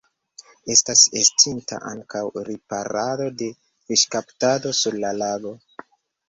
[0.75, 3.51] Estas estinta ankaŭ riparado de
[3.91, 5.55] fiŝkaptado sur la lago.